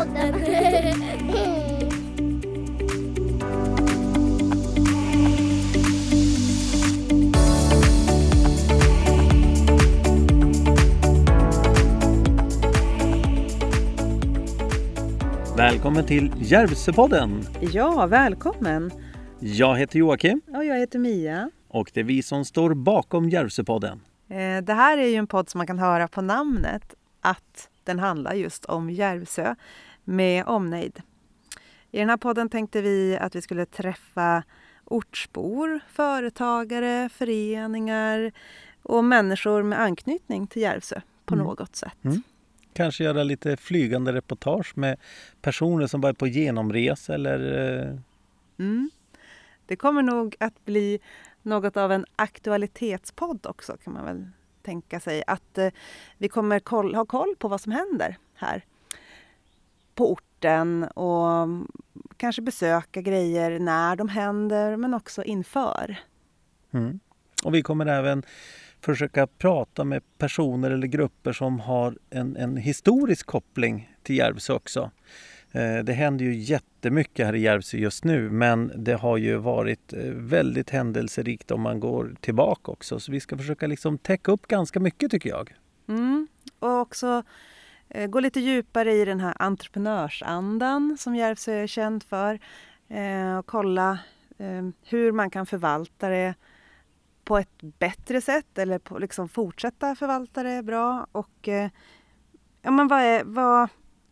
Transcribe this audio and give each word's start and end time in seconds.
podden. 0.00 0.34
Välkommen 15.56 16.06
till 16.06 16.32
Järvsöpodden! 16.38 17.44
Ja, 17.60 18.06
välkommen! 18.06 18.90
Jag 19.38 19.78
heter 19.78 19.98
Joakim. 19.98 20.40
Och 20.46 20.64
jag 20.64 20.78
heter 20.78 20.98
Mia. 20.98 21.50
Och 21.68 21.90
det 21.94 22.00
är 22.00 22.04
vi 22.04 22.22
som 22.22 22.44
står 22.44 22.74
bakom 22.74 23.28
Järvsöpodden. 23.28 24.00
Eh, 24.28 24.62
det 24.62 24.74
här 24.74 24.98
är 24.98 25.06
ju 25.06 25.14
en 25.14 25.26
podd 25.26 25.48
som 25.48 25.58
man 25.58 25.66
kan 25.66 25.78
höra 25.78 26.08
på 26.08 26.22
namnet 26.22 26.94
att 27.20 27.68
den 27.84 27.98
handlar 27.98 28.34
just 28.34 28.64
om 28.64 28.90
Järvsö 28.90 29.54
med 30.10 30.44
omnejd. 30.46 31.02
I 31.90 31.98
den 31.98 32.08
här 32.08 32.16
podden 32.16 32.48
tänkte 32.48 32.82
vi 32.82 33.16
att 33.20 33.34
vi 33.34 33.42
skulle 33.42 33.66
träffa 33.66 34.42
ortsbor, 34.84 35.80
företagare, 35.88 37.08
föreningar 37.08 38.32
och 38.82 39.04
människor 39.04 39.62
med 39.62 39.80
anknytning 39.80 40.46
till 40.46 40.62
Järvsö 40.62 41.00
på 41.24 41.34
Mm. 41.34 41.46
något 41.46 41.76
sätt. 41.76 42.04
Mm. 42.04 42.22
Kanske 42.72 43.04
göra 43.04 43.22
lite 43.22 43.56
flygande 43.56 44.12
reportage 44.12 44.72
med 44.76 44.96
personer 45.42 45.86
som 45.86 46.00
var 46.00 46.12
på 46.12 46.26
genomresa 46.26 47.14
eller 47.14 47.38
eh, 47.88 47.98
Mm. 48.58 48.90
Det 49.66 49.76
kommer 49.76 50.02
nog 50.02 50.36
att 50.40 50.64
bli 50.64 50.98
något 51.42 51.76
av 51.76 51.92
en 51.92 52.06
aktualitetspodd 52.16 53.46
också 53.46 53.76
kan 53.84 53.92
man 53.92 54.04
väl 54.04 54.28
tänka 54.62 55.00
sig. 55.00 55.22
Att 55.26 55.58
eh, 55.58 55.68
vi 56.18 56.28
kommer 56.28 56.60
koll, 56.60 56.94
ha 56.94 57.04
koll 57.06 57.34
på 57.38 57.48
vad 57.48 57.60
som 57.60 57.72
händer 57.72 58.18
här 58.34 58.64
på 59.94 60.12
orten 60.12 60.84
och 60.84 61.48
kanske 62.16 62.42
besöka 62.42 63.00
grejer 63.00 63.58
när 63.58 63.96
de 63.96 64.08
händer 64.08 64.76
men 64.76 64.94
också 64.94 65.22
inför. 65.22 65.96
Mm. 66.72 67.00
Och 67.44 67.54
vi 67.54 67.62
kommer 67.62 67.86
även 67.86 68.22
försöka 68.80 69.26
prata 69.26 69.84
med 69.84 70.02
personer 70.18 70.70
eller 70.70 70.86
grupper 70.86 71.32
som 71.32 71.60
har 71.60 71.98
en, 72.10 72.36
en 72.36 72.56
historisk 72.56 73.26
koppling 73.26 73.94
till 74.02 74.16
Järvsö 74.16 74.52
också. 74.52 74.90
Eh, 75.52 75.78
Det 75.84 75.92
händer 75.92 76.24
ju 76.24 76.34
jättemycket 76.34 77.26
här 77.26 77.34
i 77.34 77.40
Järvsö 77.40 77.76
just 77.76 78.04
nu 78.04 78.30
men 78.30 78.72
det 78.76 78.94
har 78.94 79.16
ju 79.16 79.36
varit 79.36 79.92
eh, 79.92 80.04
väldigt 80.12 80.70
händelserikt 80.70 81.50
om 81.50 81.60
man 81.60 81.80
går 81.80 82.14
tillbaka 82.20 82.72
också. 82.72 83.00
Så 83.00 83.12
vi 83.12 83.20
ska 83.20 83.36
försöka 83.36 83.66
liksom 83.66 83.98
täcka 83.98 84.32
upp 84.32 84.46
ganska 84.46 84.80
mycket 84.80 85.10
tycker 85.10 85.30
jag. 85.30 85.54
Mm. 85.88 86.28
Och 86.58 86.80
också 86.80 87.22
gå 88.08 88.20
lite 88.20 88.40
djupare 88.40 88.92
i 88.92 89.04
den 89.04 89.20
här 89.20 89.34
entreprenörsandan 89.38 90.96
som 90.98 91.16
Järvsö 91.16 91.52
är 91.52 91.66
känd 91.66 92.02
för. 92.02 92.40
Eh, 92.88 93.38
och 93.38 93.46
kolla 93.46 93.98
eh, 94.38 94.68
hur 94.82 95.12
man 95.12 95.30
kan 95.30 95.46
förvalta 95.46 96.08
det 96.08 96.34
på 97.24 97.38
ett 97.38 97.62
bättre 97.78 98.20
sätt 98.20 98.58
eller 98.58 98.78
på, 98.78 98.98
liksom 98.98 99.28
fortsätta 99.28 99.94
förvalta 99.94 100.42
det 100.42 100.62
bra. 100.62 101.06
Och 101.12 101.48
eh, 101.48 101.70
ja, 102.62 102.70
men 102.70 102.88
vad, 102.88 103.00
är, 103.00 103.24
vad, 103.24 103.68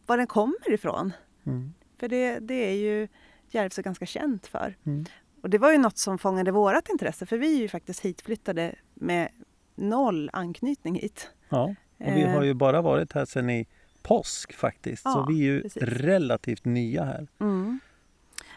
vad 0.07 0.19
den 0.19 0.27
kommer 0.27 0.73
ifrån. 0.73 1.13
Mm. 1.47 1.75
För 2.01 2.09
det, 2.09 2.39
det 2.39 2.55
är 2.55 2.75
ju 2.75 3.09
Järvsö 3.51 3.83
ganska 3.83 4.07
känt 4.07 4.47
för. 4.47 4.77
Mm. 4.87 5.05
Och 5.43 5.51
det 5.51 5.59
var 5.59 5.73
ju 5.73 5.79
något 5.79 5.99
som 5.99 6.19
fångade 6.19 6.51
vårat 6.51 6.89
intresse 6.89 7.27
för 7.27 7.39
vi 7.39 7.57
är 7.57 7.61
ju 7.61 7.69
faktiskt 7.69 8.01
hitflyttade 8.01 8.75
med 8.95 9.29
noll 9.75 10.31
anknytning 10.33 10.95
hit. 10.95 11.31
Ja, 11.49 11.75
och 12.01 12.07
vi 12.17 12.23
Eh. 12.23 12.31
har 12.31 12.43
ju 12.43 12.55
bara 12.55 12.83
varit 12.83 13.13
här 13.13 13.25
sedan 13.25 13.51
i 13.51 13.67
påsk 14.03 14.55
faktiskt. 14.55 15.03
så 15.03 15.09
Ja, 15.09 15.27
vi 15.29 15.35
är 15.41 15.43
ju 15.53 15.63
precis. 15.63 15.83
relativt 15.83 16.65
nya 16.65 17.05
här. 17.05 17.29
Mm. 17.41 17.81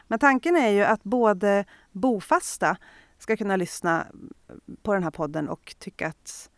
Men 0.07 0.19
tanken 0.19 0.55
är 0.55 0.69
ju 0.69 0.83
att 0.83 1.03
både 1.03 1.65
bofasta 1.91 2.77
ska 3.17 3.37
kunna 3.37 3.55
lyssna 3.55 4.07
på 4.81 4.93
den 4.93 5.03
här 5.03 5.11
podden 5.11 5.49
och 5.49 5.75
tycka 5.79 6.07
att 6.07 6.49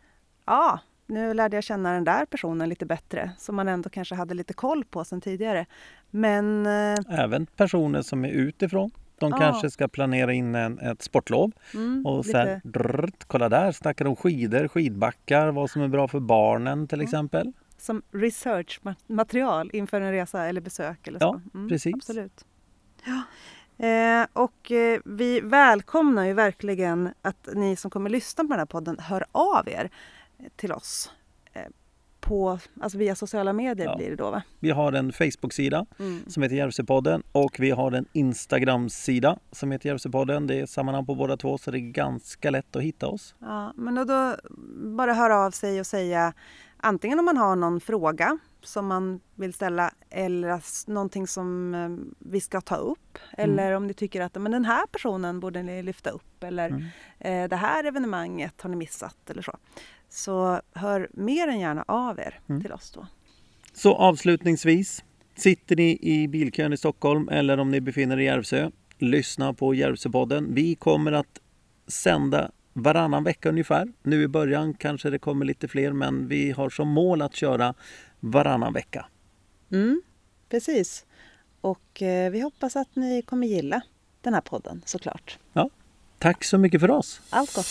ja, 0.46 0.78
nu 1.06 1.34
lärde 1.34 1.56
jag 1.56 1.64
känna 1.64 1.92
den 1.92 2.04
där 2.04 2.24
personen 2.26 2.68
lite 2.68 2.86
bättre 2.86 3.30
som 3.38 3.56
man 3.56 3.68
ändå 3.68 3.90
kanske 3.90 4.14
hade 4.14 4.34
lite 4.34 4.52
koll 4.52 4.84
på 4.84 5.04
sedan 5.04 5.20
tidigare. 5.20 5.66
Men 6.10 6.66
eh, 6.66 6.98
Även 7.08 7.46
personer 7.46 8.02
som 8.02 8.24
är 8.24 8.28
utifrån. 8.28 8.90
De 9.18 9.30
Ja. 9.30 9.36
kanske 9.38 9.70
ska 9.70 9.88
planera 9.88 10.32
in 10.32 10.54
en, 10.54 10.78
ett 10.78 11.02
sportlov 11.02 11.52
mm, 11.74 12.06
och 12.06 12.26
sen 12.26 12.60
drrrt, 12.64 13.24
kolla 13.26 13.48
där 13.48 13.72
snackar 13.72 14.04
de 14.04 14.16
skidor, 14.16 14.68
skidbackar, 14.68 15.48
vad 15.52 15.70
som 15.70 15.82
är 15.82 15.88
bra 15.88 16.08
för 16.08 16.20
barnen 16.20 16.88
till 16.88 16.98
Mm. 16.98 17.04
exempel. 17.04 17.52
som 17.78 18.02
researchmaterial 18.12 19.70
inför 19.72 20.00
en 20.00 20.12
resa 20.12 20.44
eller 20.46 20.60
besök. 20.60 21.08
Eller 21.08 21.18
Ja, 21.22 21.40
så. 21.52 21.58
Mm, 21.58 21.68
precis. 21.68 21.94
Absolut. 21.94 22.44
Ja. 23.04 23.22
Eh, 23.86 24.26
och 24.32 24.72
eh, 24.72 25.00
vi 25.04 25.40
välkomnar 25.40 26.24
ju 26.24 26.32
verkligen 26.32 27.08
att 27.22 27.48
ni 27.54 27.76
som 27.76 27.90
kommer 27.90 28.10
lyssna 28.10 28.44
på 28.44 28.48
den 28.50 28.58
här 28.58 28.66
podden 28.66 28.98
hör 28.98 29.24
av 29.32 29.68
er 29.68 29.90
till 30.56 30.72
oss. 30.72 31.12
På, 32.24 32.58
alltså 32.80 32.98
via 32.98 33.14
sociala 33.14 33.52
medier 33.52 33.86
Ja. 33.86 33.96
blir 33.96 34.10
det 34.10 34.16
då 34.16 34.30
va? 34.30 34.42
Vi 34.60 34.70
har 34.70 34.92
en 34.92 35.12
Facebook-sida 35.12 35.86
Mm. 35.98 36.20
som 36.26 36.42
heter 36.42 36.56
Järvsöpodden 36.56 37.22
och 37.32 37.56
vi 37.58 37.70
har 37.70 37.92
en 37.92 38.06
Instagram-sida 38.12 39.38
som 39.52 39.70
heter 39.72 39.88
Järvsöpodden. 39.88 40.46
Det 40.46 40.60
är 40.60 40.66
samma 40.66 40.92
namn 40.92 41.06
på 41.06 41.14
båda 41.14 41.36
två 41.36 41.58
så 41.58 41.70
det 41.70 41.78
är 41.78 41.90
ganska 41.92 42.50
lätt 42.50 42.76
att 42.76 42.82
hitta 42.82 43.06
oss. 43.06 43.34
Ja, 43.38 43.72
men 43.76 43.94
då, 43.94 44.04
då 44.04 44.36
bara 44.96 45.12
höra 45.14 45.36
av 45.36 45.50
sig 45.50 45.80
och 45.80 45.86
säga 45.86 46.32
antingen 46.76 47.18
om 47.18 47.24
man 47.24 47.36
har 47.36 47.56
någon 47.56 47.80
fråga 47.80 48.38
som 48.62 48.86
man 48.86 49.20
vill 49.34 49.54
ställa 49.54 49.90
eller 50.10 50.60
någonting 50.90 51.26
som 51.26 51.74
eh, 51.74 52.14
vi 52.18 52.40
ska 52.40 52.60
ta 52.60 52.76
upp. 52.76 53.18
Eller 53.32 53.72
om 53.72 53.86
ni 53.86 53.94
tycker 53.94 54.20
att 54.20 54.34
men 54.34 54.52
den 54.52 54.64
här 54.64 54.86
personen 54.86 55.40
borde 55.40 55.62
ni 55.62 55.82
lyfta 55.82 56.10
upp 56.10 56.44
eller 56.44 56.68
Mm. 56.68 56.84
eh, 57.18 57.48
det 57.48 57.56
här 57.56 57.84
evenemanget 57.84 58.60
har 58.60 58.70
ni 58.70 58.76
missat 58.76 59.30
eller 59.30 59.42
så. 59.42 59.56
Så 60.14 60.60
hör 60.72 61.08
mer 61.12 61.48
än 61.48 61.60
gärna 61.60 61.84
av 61.88 62.18
er 62.18 62.40
Mm. 62.48 62.62
till 62.62 62.72
oss 62.72 62.90
då. 62.90 63.06
Så 63.72 63.94
avslutningsvis, 63.94 65.04
sitter 65.36 65.76
ni 65.76 65.98
i 66.02 66.28
bilkön 66.28 66.72
i 66.72 66.76
Stockholm 66.76 67.28
eller 67.28 67.58
om 67.58 67.70
ni 67.70 67.80
befinner 67.80 68.16
er 68.16 68.20
i 68.20 68.24
Järvsö, 68.24 68.70
lyssna 68.98 69.54
på 69.54 69.74
Järvsöpodden. 69.74 70.54
Vi 70.54 70.74
kommer 70.74 71.12
att 71.12 71.40
sända 71.86 72.50
varannan 72.72 73.24
vecka 73.24 73.48
ungefär. 73.48 73.92
Nu 74.02 74.22
i 74.22 74.28
början 74.28 74.74
kanske 74.74 75.10
det 75.10 75.18
kommer 75.18 75.44
lite 75.44 75.68
fler 75.68 75.92
men 75.92 76.28
vi 76.28 76.50
har 76.50 76.70
som 76.70 76.88
mål 76.88 77.22
att 77.22 77.34
köra 77.34 77.74
varannan 78.20 78.72
vecka. 78.72 79.06
Mm, 79.72 80.02
precis. 80.48 81.06
Och 81.60 82.02
eh, 82.02 82.30
vi 82.30 82.40
hoppas 82.40 82.76
att 82.76 82.96
ni 82.96 83.22
kommer 83.22 83.46
gilla 83.46 83.82
den 84.20 84.34
här 84.34 84.40
podden 84.40 84.82
såklart. 84.84 85.38
Tack 86.18 86.44
så 86.44 86.58
mycket 86.58 86.80
för 86.80 86.90
oss! 86.90 87.20
Allt 87.30 87.54
gott! 87.54 87.66